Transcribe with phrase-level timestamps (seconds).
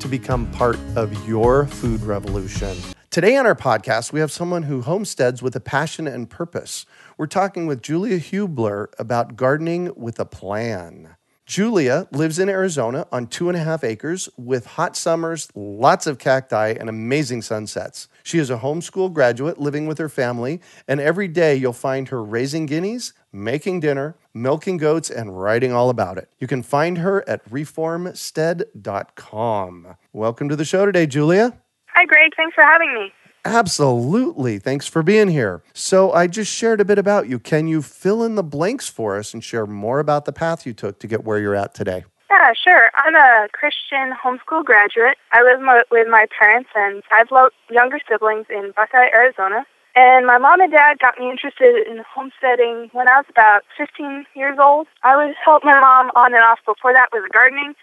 [0.00, 2.76] to become part of your food revolution.
[3.10, 6.84] Today on our podcast, we have someone who homesteads with a passion and purpose.
[7.16, 11.16] We're talking with Julia Hubler about gardening with a plan.
[11.46, 16.18] Julia lives in Arizona on two and a half acres with hot summers, lots of
[16.18, 18.08] cacti, and amazing sunsets.
[18.26, 22.24] She is a homeschool graduate living with her family, and every day you'll find her
[22.24, 26.28] raising guineas, making dinner, milking goats, and writing all about it.
[26.40, 29.96] You can find her at reformstead.com.
[30.12, 31.56] Welcome to the show today, Julia.
[31.90, 32.32] Hi, Greg.
[32.36, 33.12] Thanks for having me.
[33.44, 34.58] Absolutely.
[34.58, 35.62] Thanks for being here.
[35.72, 37.38] So, I just shared a bit about you.
[37.38, 40.72] Can you fill in the blanks for us and share more about the path you
[40.72, 42.02] took to get where you're at today?
[42.30, 42.90] Yeah, sure.
[42.94, 45.16] I'm a Christian homeschool graduate.
[45.32, 49.64] I live mo- with my parents and five lo- younger siblings in Buckeye, Arizona.
[49.94, 54.26] And my mom and dad got me interested in homesteading when I was about 15
[54.34, 54.88] years old.
[55.02, 57.74] I would help my mom on and off before that with gardening.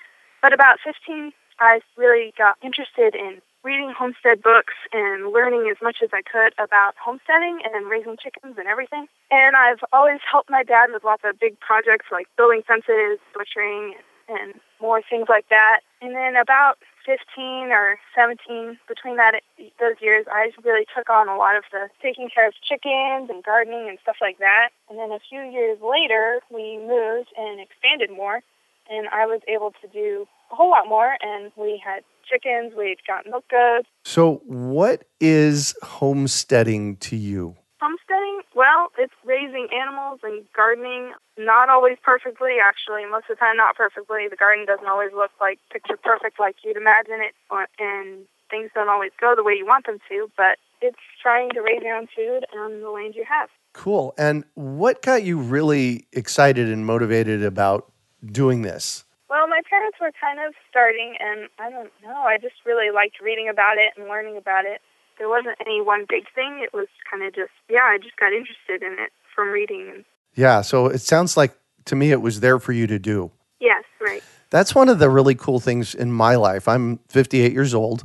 [0.41, 6.03] But about 15, I really got interested in reading homestead books and learning as much
[6.03, 9.08] as I could about homesteading and raising chickens and everything.
[9.31, 13.95] And I've always helped my dad with lots of big projects like building fences, butchering,
[14.28, 15.82] and more things like that.
[16.02, 16.76] And then about
[17.06, 19.42] 15 or 17, between that
[19.80, 23.44] those years, I really took on a lot of the taking care of chickens and
[23.44, 24.70] gardening and stuff like that.
[24.89, 28.42] And then a few years later, we moved and expanded more,
[28.89, 31.17] and I was able to do a whole lot more.
[31.22, 33.88] And we had chickens, we got milk goats.
[34.05, 37.55] So, what is homesteading to you?
[37.83, 41.11] Homesteading, well, it's raising animals and gardening.
[41.38, 43.04] Not always perfectly, actually.
[43.04, 44.30] Most of the time, not perfectly.
[44.30, 48.88] The garden doesn't always look like picture perfect like you'd imagine it, and things don't
[48.88, 52.08] always go the way you want them to, but it's trying to raise your own
[52.16, 53.49] food on the land you have.
[53.73, 54.14] Cool.
[54.17, 57.92] And what got you really excited and motivated about
[58.26, 59.04] doing this?
[59.30, 62.16] Well, my parents were kind of starting, and I don't know.
[62.16, 64.80] I just really liked reading about it and learning about it.
[65.23, 66.60] There wasn't any one big thing.
[66.61, 70.04] It was kind of just, yeah, I just got interested in it from reading.
[70.36, 73.32] Yeah, so it sounds like to me it was there for you to do.
[73.61, 74.22] Yes, right.
[74.50, 76.67] That's one of the really cool things in my life.
[76.67, 78.04] I'm 58 years old,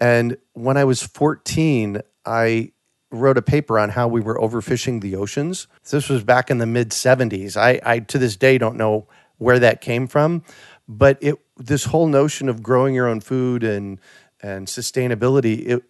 [0.00, 2.72] and when I was 14, I
[3.12, 5.68] wrote a paper on how we were overfishing the oceans.
[5.88, 7.56] This was back in the mid 70s.
[7.56, 9.06] I, I to this day don't know
[9.38, 10.42] where that came from,
[10.88, 14.00] but it this whole notion of growing your own food and
[14.42, 15.82] and sustainability it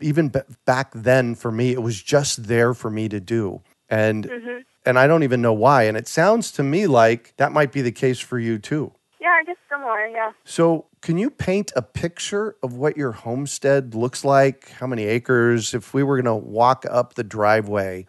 [0.00, 4.28] even b- back then for me it was just there for me to do and
[4.28, 4.58] mm-hmm.
[4.84, 7.80] and I don't even know why and it sounds to me like that might be
[7.82, 8.92] the case for you too.
[9.24, 10.32] Yeah, I guess similar, yeah.
[10.44, 14.68] So, can you paint a picture of what your homestead looks like?
[14.72, 15.72] How many acres?
[15.72, 18.06] If we were going to walk up the driveway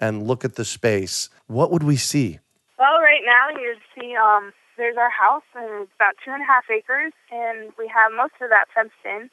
[0.00, 2.40] and look at the space, what would we see?
[2.80, 6.46] Well, right now you'd see um, there's our house, and it's about two and a
[6.46, 9.30] half acres, and we have most of that fenced in.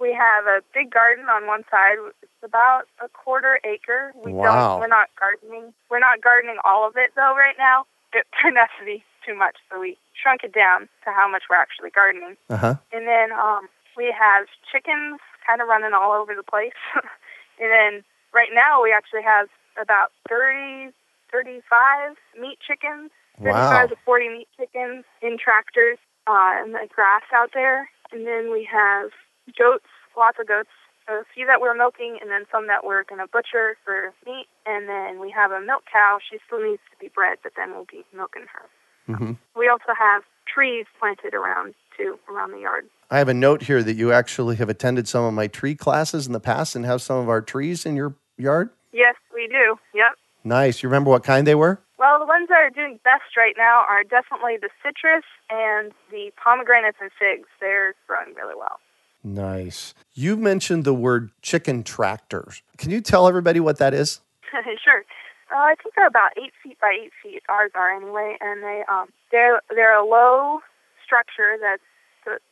[0.00, 1.98] We have a big garden on one side.
[2.22, 4.12] It's about a quarter acre.
[4.24, 4.44] We wow.
[4.46, 4.80] don't.
[4.80, 5.74] We're not gardening.
[5.90, 7.84] We're not gardening all of it though right now.
[8.14, 11.44] It turned out to be too much, so we shrunk it down to how much
[11.50, 12.36] we're actually gardening.
[12.48, 12.76] Uh-huh.
[12.92, 16.78] And then um, we have chickens kind of running all over the place.
[17.60, 19.48] and then right now we actually have
[19.80, 20.92] about 30,
[21.32, 23.10] 35 meat chickens,
[23.42, 23.86] 35 wow.
[23.86, 27.88] to 40 meat chickens in tractors uh, and the grass out there.
[28.12, 29.10] And then we have
[29.58, 30.70] goats, lots of goats,
[31.08, 34.12] So a few that we're milking, and then some that we're going to butcher for
[34.26, 34.46] meat.
[34.66, 36.18] And then we have a milk cow.
[36.30, 39.14] She still needs to be bred, but then we'll be milking her.
[39.14, 39.32] Mm-hmm.
[39.56, 40.22] We also have
[40.52, 42.84] trees planted around too, around the yard.
[43.10, 46.26] I have a note here that you actually have attended some of my tree classes
[46.26, 48.68] in the past and have some of our trees in your yard.
[48.92, 49.76] Yes, we do.
[49.94, 50.12] Yep.
[50.44, 50.82] Nice.
[50.82, 51.80] You remember what kind they were?
[51.98, 56.30] Well, the ones that are doing best right now are definitely the citrus and the
[56.36, 57.48] pomegranates and figs.
[57.60, 58.78] They're growing really well.
[59.24, 59.94] Nice.
[60.14, 62.62] You mentioned the word chicken tractors.
[62.76, 64.20] Can you tell everybody what that is?
[64.84, 65.04] sure.
[65.50, 67.42] Uh, I think they're about eight feet by eight feet.
[67.48, 70.60] Ours are anyway, and they um they're they're a low
[71.04, 71.82] structure that's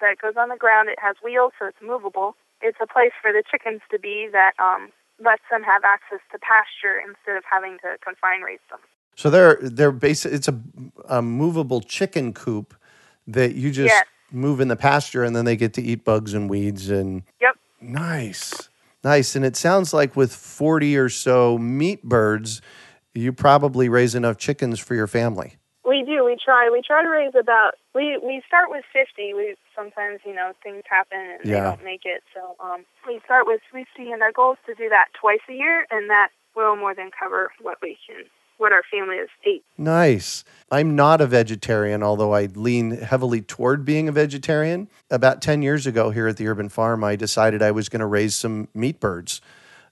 [0.01, 0.89] that goes on the ground.
[0.89, 2.37] It has wheels, so it's movable.
[2.63, 4.91] It's a place for the chickens to be that um
[5.23, 8.81] lets them have access to pasture instead of having to confine raise them.
[9.15, 10.33] So they're they're basic.
[10.33, 10.59] It's a,
[11.09, 12.75] a movable chicken coop
[13.27, 14.07] that you just yes.
[14.33, 17.23] Move in the pasture, and then they get to eat bugs and weeds and.
[17.41, 17.57] Yep.
[17.81, 18.69] Nice,
[19.05, 19.37] nice.
[19.37, 22.61] And it sounds like with forty or so meat birds,
[23.15, 25.57] you probably raise enough chickens for your family.
[25.85, 26.25] We do.
[26.25, 26.69] We try.
[26.71, 27.75] We try to raise about.
[27.95, 29.35] We we start with fifty.
[29.35, 31.55] We sometimes you know things happen and Yeah.
[31.55, 32.23] they don't make it.
[32.35, 35.53] So um, we start with fifty, and our goal is to do that twice a
[35.55, 38.25] year, and that will more than cover what we can,
[38.59, 39.65] what our family has eat.
[39.77, 40.45] Nice.
[40.71, 44.89] I'm not a vegetarian, although I lean heavily toward being a vegetarian.
[45.11, 48.07] About 10 years ago here at the urban farm, I decided I was going to
[48.07, 49.41] raise some meat birds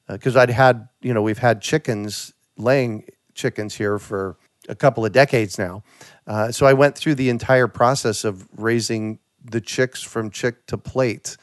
[0.09, 4.37] because I'd had, you know, we've had chickens, laying chickens here for
[4.69, 5.83] a couple of decades now.
[6.27, 10.79] Uh, so I went through the entire process of raising the chicks from chick to
[10.79, 11.37] plate.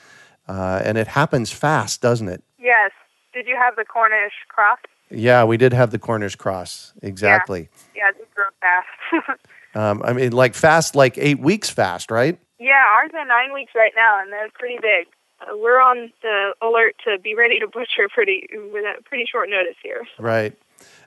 [0.48, 2.44] Uh, and it happens fast, doesn't it?
[2.60, 2.92] Yes.
[3.34, 4.80] Did you have the Cornish cross?
[5.12, 6.94] Yeah, we did have the Cornish cross.
[7.02, 7.70] Exactly.
[7.96, 9.40] Yeah, they grow fast.
[9.74, 12.38] Um, I mean, like fast, like eight weeks fast, right?
[12.60, 15.08] yeah, ours are nine weeks right now, and they're pretty big.
[15.42, 19.50] Uh, we're on the alert to be ready to butcher pretty with a pretty short
[19.50, 20.04] notice here.
[20.20, 20.54] Right.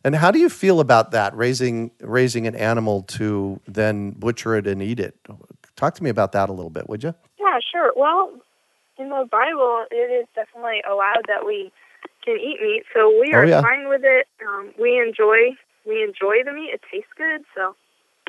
[0.02, 4.66] And how do you feel about that raising raising an animal to then butcher it
[4.66, 5.16] and eat it?
[5.76, 7.14] Talk to me about that a little bit, would you?
[7.38, 7.92] Yeah, sure.
[7.96, 8.32] Well,
[8.98, 11.72] in the Bible, it is definitely allowed that we
[12.24, 13.60] can eat meat, so we Oh, are yeah.
[13.62, 14.26] fine with it.
[14.46, 15.52] Um, we enjoy
[15.86, 17.76] we enjoy the meat; it tastes good, so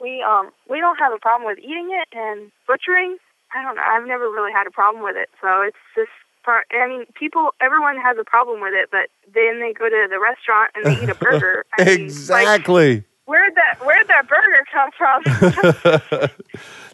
[0.02, 3.18] we um we don't have a problem with eating it and butchering.
[3.56, 3.84] I don't know.
[3.88, 6.12] I've never really had a problem with it, so it's just
[6.44, 6.68] part.
[6.72, 10.20] I mean, people, everyone has a problem with it, but then they go to the
[10.20, 11.64] restaurant and they eat a burger.
[11.80, 13.04] I mean, like, exactly.
[13.26, 16.30] where'd that Where'd that burger come from?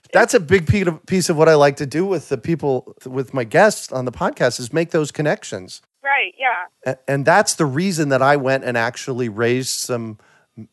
[0.14, 2.96] That's a big piece of, piece of what I like to do with the people
[3.06, 5.82] with my guests on the podcast is make those connections.
[6.04, 6.34] Right?
[6.38, 6.96] Yeah.
[7.08, 10.18] And that's the reason that I went and actually raised some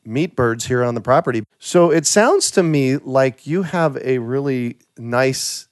[0.04, 1.44] meat birds here on the property.
[1.58, 5.68] So it sounds to me like you have a really nice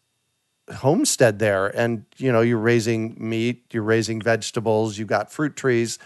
[0.74, 5.98] homestead there and you know you're raising meat, you're raising vegetables, you've got fruit trees.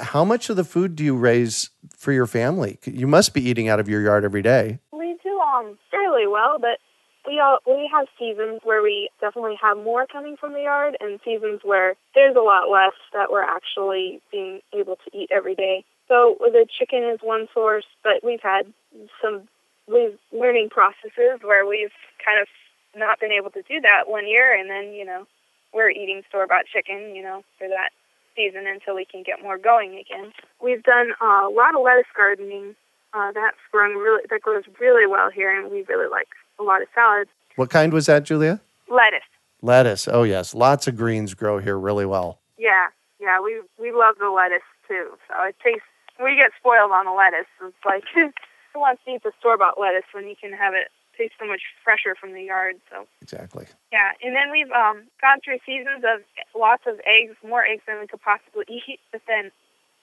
[0.00, 2.78] How much of the food do you raise for your family?
[2.84, 4.80] You must be eating out of your yard every day.
[4.92, 6.78] We do um fairly well, but
[7.26, 11.20] we all we have seasons where we definitely have more coming from the yard, and
[11.24, 15.84] seasons where there's a lot less that we're actually being able to eat every day.
[16.08, 18.72] So the chicken is one source, but we've had
[19.20, 19.48] some
[19.88, 21.94] we've learning processes where we've
[22.24, 22.48] kind of
[22.96, 25.26] not been able to do that one year, and then you know
[25.72, 27.90] we're eating store bought chicken, you know, for that
[28.34, 30.32] season until we can get more going again.
[30.62, 32.76] We've done a lot of lettuce gardening
[33.16, 36.28] uh, that's grown really that grows really well here, and we really like
[36.60, 37.30] a lot of salads.
[37.56, 38.60] What kind was that, Julia?
[38.90, 39.26] Lettuce,
[39.62, 40.06] Lettuce.
[40.08, 42.38] Oh yes, lots of greens grow here really well.
[42.58, 45.16] yeah, yeah, we we love the lettuce too.
[45.28, 45.88] So it tastes.
[46.22, 47.48] We get spoiled on the lettuce.
[47.62, 50.88] It's like who wants to eat the store bought lettuce when you can have it
[51.16, 52.76] taste so much fresher from the yard?
[52.90, 53.66] So Exactly.
[53.92, 56.20] yeah, and then we've um, gone through seasons of
[56.54, 59.00] lots of eggs, more eggs than we could possibly eat.
[59.12, 59.50] But then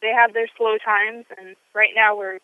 [0.01, 2.39] they have their slow times, and right now we're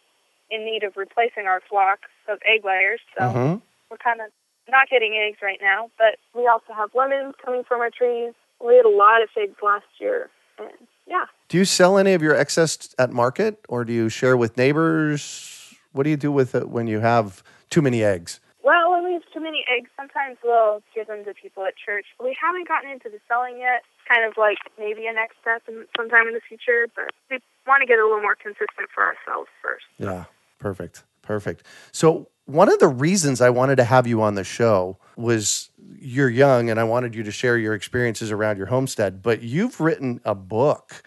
[0.51, 2.99] in need of replacing our flocks of egg layers.
[3.17, 3.23] So.
[3.23, 3.61] Mhm.
[3.89, 4.27] we're kind of
[4.69, 8.33] not getting eggs right now, but we also have lemons coming from our trees.
[8.59, 10.29] We had a lot of figs last year,
[10.59, 10.69] and
[11.07, 14.57] yeah, Do you sell any of your excess at market or do you share with
[14.57, 15.73] neighbors?
[15.91, 17.41] What do you do with it when you have
[17.71, 18.39] too many eggs?
[18.61, 22.05] well, when we have too many eggs, sometimes we'll give them to people at church.
[22.21, 23.81] We haven't gotten into the selling yet.
[23.97, 27.39] It's kind of like maybe a next step in, sometime in the future, but we
[27.65, 29.85] want to get a little more consistent for ourselves first.
[29.97, 30.25] Yeah,
[30.59, 31.03] perfect.
[31.21, 31.65] Perfect.
[31.91, 36.29] So, one of the reasons I wanted to have you on the show was you're
[36.29, 40.19] young and I wanted you to share your experiences around your homestead, but you've written
[40.25, 41.03] a book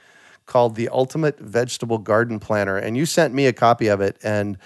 [0.46, 4.58] called The Ultimate Vegetable Garden Planner, and you sent me a copy of it, and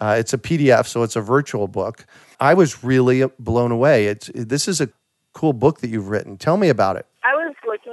[0.00, 2.06] uh, it's a PDF, so it's a virtual book.
[2.40, 4.06] I was really blown away.
[4.06, 4.88] It's this is a
[5.32, 6.38] cool book that you've written.
[6.38, 7.06] Tell me about it.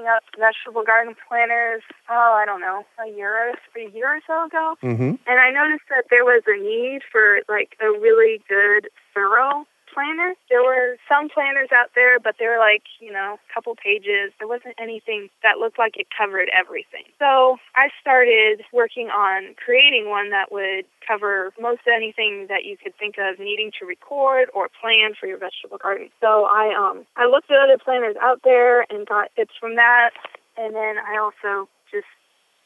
[0.10, 1.82] I was looking up vegetable garden planners.
[2.10, 5.16] Oh, I don't know, a year or a year or so ago, Mm-hmm.
[5.28, 10.34] And I noticed that there was a need for like a really good, thorough planner.
[10.50, 14.32] There were some planners out there, but they were like, you know, a couple pages.
[14.40, 17.04] There wasn't anything that looked like it covered everything.
[17.20, 22.96] So I started working on creating one that would cover most anything that you could
[22.98, 26.10] think of needing to record or plan for your vegetable garden.
[26.22, 30.12] So I um I looked at other planners out there and got tips from that,
[30.58, 32.08] and then I also just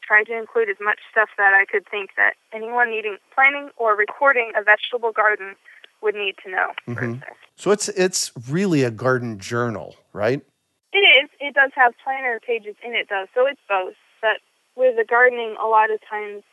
[0.06, 3.96] tried to include as much stuff that I could think that anyone needing planning or
[3.96, 5.56] recording a vegetable garden
[6.04, 6.72] would need to know.
[6.86, 7.22] Mhm.
[7.56, 10.40] So it's it's really a garden journal, right?
[10.92, 11.30] It is.
[11.40, 13.94] It does have planner pages in it, though, so it's both.
[14.20, 14.38] But
[14.76, 16.44] with the gardening, a lot of times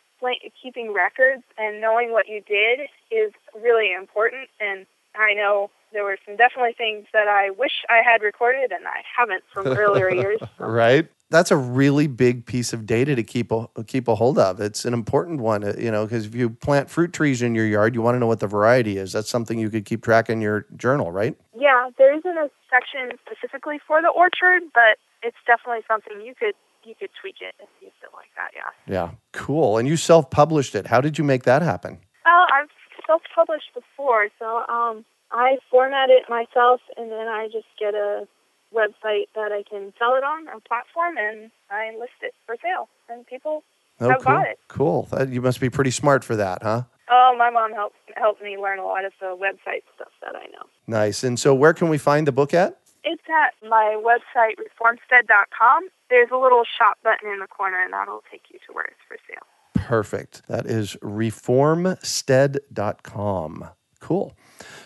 [0.61, 4.49] keeping records and knowing what you did is really important.
[4.59, 8.87] And I know there were some definitely things that I wish I had recorded and
[8.87, 10.39] I haven't from earlier years.
[10.59, 11.07] Right.
[11.31, 14.59] That's a really big piece of data to keep a keep a hold of.
[14.59, 17.65] It's an important one, uh, you know, because if you plant fruit trees in your
[17.65, 19.13] yard, you want to know what the variety is.
[19.13, 21.37] That's something you could keep track in your journal, right?
[21.57, 26.53] Yeah, there isn't a section specifically for the orchard, but it's definitely something you could
[26.83, 28.51] you could tweak it if you feel like that.
[28.53, 28.93] Yeah.
[28.93, 29.11] Yeah.
[29.31, 29.77] Cool.
[29.77, 30.87] And you self-published it.
[30.87, 31.99] How did you make that happen?
[32.25, 32.69] Well, I've
[33.07, 38.27] self-published before, so um, I format it myself, and then I just get a
[38.73, 42.87] website that I can sell it on, a platform, and I list it for sale,
[43.09, 43.63] and people
[43.99, 44.33] Oh, I've cool.
[44.35, 44.59] got it.
[44.67, 45.03] Cool.
[45.11, 46.83] That, you must be pretty smart for that, huh?
[47.09, 50.45] Oh, my mom helped helped me learn a lot of the website stuff that I
[50.47, 50.65] know.
[50.87, 51.23] Nice.
[51.23, 52.79] And so, where can we find the book at?
[53.03, 55.89] It's at my website, reformstead.com.
[56.09, 58.95] There's a little shop button in the corner, and that'll take you to where it's
[59.07, 59.45] for sale.
[59.75, 60.41] Perfect.
[60.47, 63.69] That is reformstead.com.
[63.99, 64.33] Cool.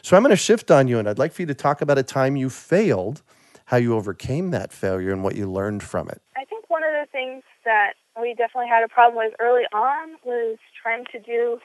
[0.01, 1.97] So I'm going to shift on you, and I'd like for you to talk about
[1.97, 3.21] a time you failed,
[3.65, 6.21] how you overcame that failure, and what you learned from it.
[6.37, 10.15] I think one of the things that we definitely had a problem with early on
[10.23, 11.59] was trying to do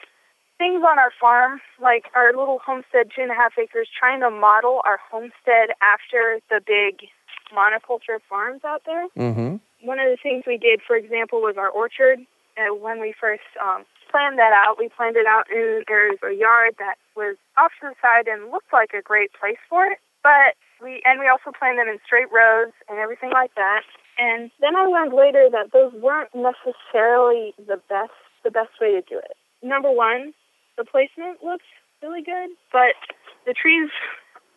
[0.57, 4.29] things on our farm, like our little homestead, two and a half acres, trying to
[4.29, 7.09] model our homestead after the big
[7.49, 9.07] monoculture farms out there.
[9.17, 9.57] Mm-hmm.
[9.85, 12.19] One of the things we did, for example, was our orchard.
[12.57, 16.33] Uh, when we first um, planned that out, we planned it out in there's a
[16.33, 19.97] yard that was off to the side and looked like a great place for it.
[20.23, 23.81] But we and we also planned them in straight rows and everything like that.
[24.17, 28.13] And then I learned later that those weren't necessarily the best
[28.43, 29.37] the best way to do it.
[29.61, 30.33] Number one,
[30.77, 31.65] the placement looks
[32.01, 32.97] really good, but
[33.45, 33.89] the trees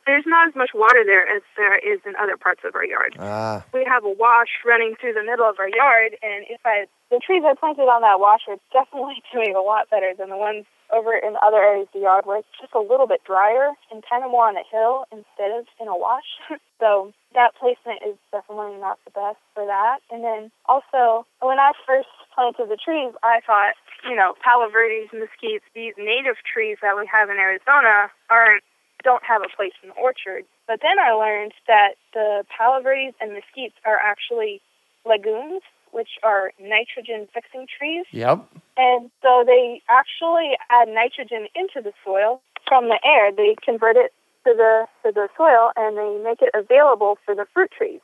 [0.07, 3.17] there's not as much water there as there is in other parts of our yard
[3.19, 6.85] Ah, we have a wash running through the middle of our yard, and if I
[7.11, 10.37] the trees I planted on that wash are definitely doing a lot better than the
[10.37, 13.75] ones over in other areas of the yard where it's just a little bit drier
[13.91, 16.39] and kind of more on a hill instead of in a wash.
[16.81, 19.99] so that placement is definitely not the best for that.
[20.11, 23.75] And then also when I first planted the trees, I thought,
[24.09, 28.63] you know, palo verdes, mesquites, these native trees that we have in Arizona aren't
[29.03, 30.49] don't have a place in the orchard.
[30.67, 34.63] But then I learned that the palo verdes and mesquites are actually
[35.05, 35.61] legumes,
[35.95, 38.05] which are nitrogen fixing trees.
[38.11, 38.45] yep.
[38.77, 43.31] And so they actually add nitrogen into the soil from the air.
[43.31, 44.13] They convert it
[44.45, 48.01] to the to the soil and they make it available for the fruit trees.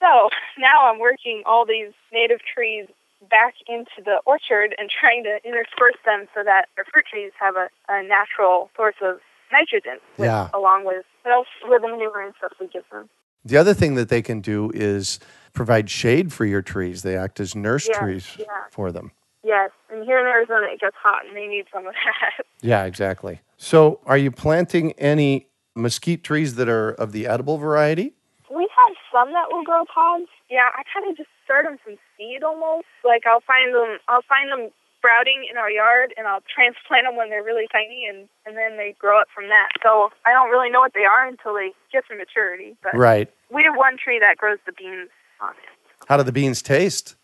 [0.00, 2.86] So now I'm working all these native trees
[3.28, 7.54] back into the orchard and trying to intersperse them so that the fruit trees have
[7.56, 9.20] a, a natural source of
[9.52, 10.48] nitrogen with, Yeah.
[10.54, 13.10] along with what else with the manure and stuff we give them.
[13.44, 15.18] The other thing that they can do is
[15.52, 17.02] provide shade for your trees.
[17.02, 18.44] They act as nurse Yeah, trees yeah.
[18.70, 19.12] for them.
[19.42, 22.44] Yes, and here in Arizona it gets hot and they need some of that.
[22.62, 23.40] Yeah, exactly.
[23.56, 28.12] So, are you planting any mesquite trees that are of the edible variety?
[28.54, 30.26] We have some that will grow pods.
[30.50, 32.84] Yeah, I kind of just start them from seed almost.
[33.02, 37.16] Like I'll find them, I'll find them sprouting in our yard, and I'll transplant them
[37.16, 39.70] when they're really tiny, and and then they grow up from that.
[39.82, 42.76] So I don't really know what they are until they get to maturity.
[42.82, 43.32] But Right.
[43.50, 45.08] we have one tree that grows the beans
[45.42, 46.06] on it.
[46.08, 47.14] How do the beans taste?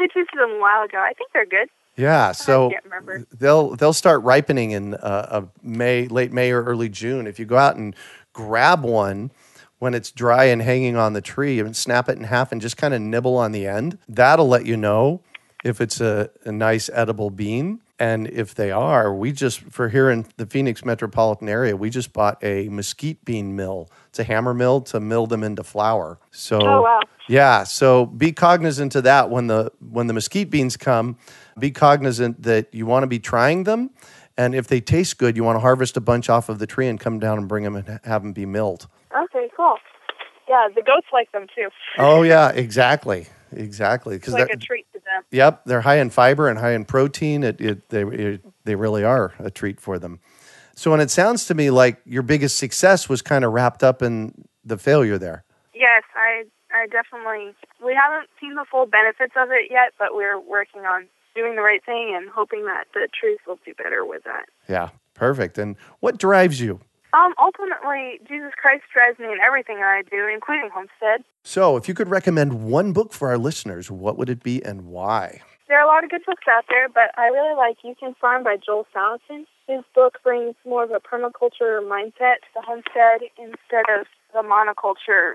[0.00, 0.98] I tasted them a while ago.
[0.98, 1.68] I think they're good.
[1.96, 2.70] Yeah, so
[3.38, 7.26] they'll they'll start ripening in uh, May, late May or early June.
[7.26, 7.94] If you go out and
[8.32, 9.30] grab one
[9.78, 12.76] when it's dry and hanging on the tree and snap it in half and just
[12.78, 15.20] kind of nibble on the end, that'll let you know
[15.64, 17.80] if it's a, a nice edible bean.
[17.98, 22.12] And if they are, we just for here in the Phoenix metropolitan area, we just
[22.12, 23.90] bought a mesquite bean mill.
[24.08, 26.18] It's a hammer mill to mill them into flour.
[26.30, 27.00] So Oh, wow.
[27.32, 31.16] Yeah, so be cognizant of that when the when the mesquite beans come.
[31.58, 33.88] Be cognizant that you want to be trying them,
[34.36, 36.88] and if they taste good, you want to harvest a bunch off of the tree
[36.88, 38.86] and come down and bring them and have them be milled.
[39.16, 39.76] Okay, cool.
[40.46, 41.68] Yeah, the goats like them too.
[41.96, 44.16] Oh yeah, exactly, exactly.
[44.16, 45.22] Because like a treat to them.
[45.30, 47.44] yep, they're high in fiber and high in protein.
[47.44, 50.20] It, it they it, they really are a treat for them.
[50.76, 54.02] So, and it sounds to me like your biggest success was kind of wrapped up
[54.02, 54.34] in
[54.66, 55.44] the failure there.
[55.74, 60.40] Yes, I I definitely we haven't seen the full benefits of it yet, but we're
[60.40, 64.24] working on doing the right thing and hoping that the truth will do better with
[64.24, 64.46] that.
[64.68, 65.58] Yeah, perfect.
[65.58, 66.80] And what drives you?
[67.14, 71.24] Um, ultimately, Jesus Christ drives me in everything I do, including Homestead.
[71.44, 74.86] So, if you could recommend one book for our listeners, what would it be and
[74.86, 75.42] why?
[75.68, 78.14] There are a lot of good books out there, but I really like You Can
[78.14, 79.44] Farm by Joel Salatin.
[79.66, 85.34] His book brings more of a permaculture mindset to the homestead instead of the monoculture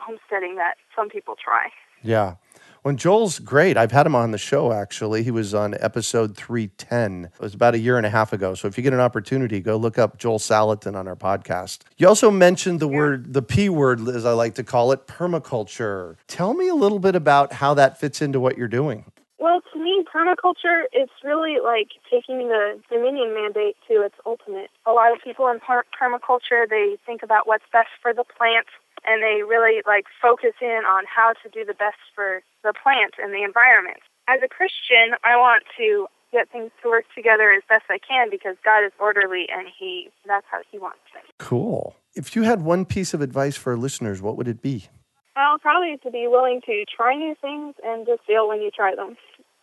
[0.00, 1.68] homesteading that some people try.
[2.02, 2.36] Yeah.
[2.82, 3.76] When Joel's great.
[3.76, 5.22] I've had him on the show actually.
[5.22, 7.26] He was on episode 310.
[7.26, 8.54] It was about a year and a half ago.
[8.54, 11.80] So if you get an opportunity, go look up Joel Salatin on our podcast.
[11.98, 12.96] You also mentioned the yeah.
[12.96, 16.16] word, the P word, as I like to call it, permaculture.
[16.26, 19.04] Tell me a little bit about how that fits into what you're doing.
[19.40, 24.68] Well, to me, permaculture is really like taking the Dominion mandate to its ultimate.
[24.86, 28.68] A lot of people in permaculture, they think about what's best for the plant
[29.04, 33.14] and they really like focus in on how to do the best for the plant
[33.16, 34.04] and the environment.
[34.28, 38.30] As a Christian, I want to get things to work together as best I can
[38.30, 41.26] because God is orderly and he that's how he wants things.
[41.38, 41.96] Cool.
[42.14, 44.88] If you had one piece of advice for listeners, what would it be?
[45.34, 48.94] Well, probably to be willing to try new things and just fail when you try
[48.94, 49.16] them.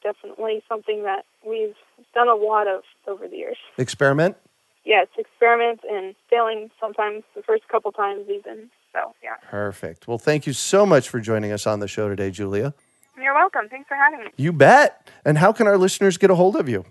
[0.04, 1.76] Definitely something that we've
[2.14, 3.58] done a lot of over the years.
[3.78, 4.38] Experiment?
[4.86, 8.70] Yes, experiment and failing sometimes the first couple times even.
[8.94, 9.36] So, yeah.
[9.50, 10.08] Perfect.
[10.08, 12.74] Well, thank you so much for joining us on the show today, Julia.
[13.22, 13.68] You're welcome.
[13.70, 14.32] Thanks for having me.
[14.38, 15.10] You bet.
[15.26, 16.86] And how can our listeners get a hold of you?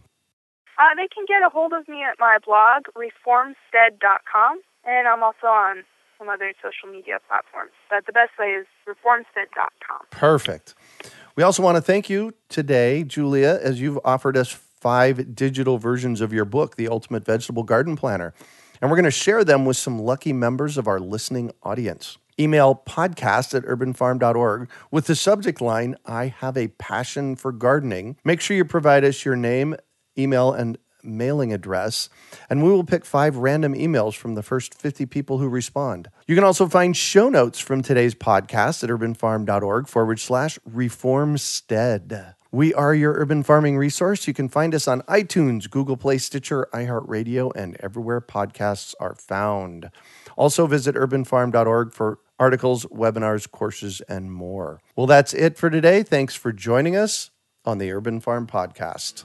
[0.78, 5.46] Uh, they can get a hold of me at my blog, reformstead.com, and I'm also
[5.46, 5.84] on
[6.18, 7.72] some other social media platforms.
[7.88, 10.06] But the best way is reformstead.com.
[10.10, 10.74] Perfect.
[11.36, 16.22] We also want to thank you today, Julia, as you've offered us five digital versions
[16.22, 18.32] of your book, The Ultimate Vegetable Garden Planner.
[18.80, 22.16] And we're going to share them with some lucky members of our listening audience.
[22.40, 28.16] Email podcast at urbanfarm.org with the subject line, I have a passion for gardening.
[28.24, 29.76] Make sure you provide us your name,
[30.16, 32.08] email, and mailing address,
[32.50, 36.08] and we will pick five random emails from the first 50 people who respond.
[36.26, 42.34] You can also find show notes from today's podcast at urbanfarm.org forward slash reformstead.
[42.52, 44.26] We are your urban farming resource.
[44.26, 49.90] You can find us on iTunes, Google Play, Stitcher, iHeartRadio, and everywhere podcasts are found.
[50.36, 54.80] Also, visit urbanfarm.org for articles, webinars, courses, and more.
[54.94, 56.02] Well, that's it for today.
[56.02, 57.30] Thanks for joining us
[57.64, 59.24] on the Urban Farm Podcast.